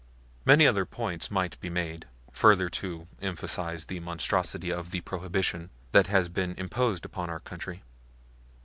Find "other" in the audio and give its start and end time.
0.65-0.83